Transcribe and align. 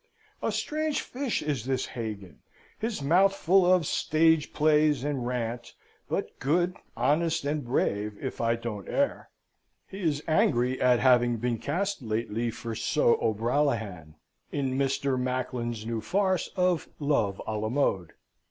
A 0.41 0.51
strange 0.51 0.99
fish 1.01 1.43
is 1.43 1.65
this 1.65 1.85
Hagan: 1.85 2.39
his 2.79 3.03
mouth 3.03 3.35
full 3.35 3.71
of 3.71 3.85
stage 3.85 4.51
plays 4.51 5.03
and 5.03 5.27
rant, 5.27 5.75
but 6.09 6.39
good, 6.39 6.75
honest, 6.97 7.43
and 7.45 7.63
brave, 7.63 8.17
if 8.19 8.41
I 8.41 8.55
don't 8.55 8.89
err. 8.89 9.29
He 9.87 10.01
is 10.01 10.23
angry 10.27 10.81
at 10.81 10.97
having 10.99 11.37
been 11.37 11.59
cast 11.59 12.01
lately 12.01 12.49
for 12.49 12.73
Sir 12.73 13.13
O'Brallaghan, 13.21 14.15
in 14.51 14.75
Mr. 14.75 15.19
Macklin's 15.19 15.85
new 15.85 16.01
farce 16.01 16.49
of 16.55 16.87
Love 16.97 17.39
A 17.45 17.55
la 17.55 17.69
mode. 17.69 18.13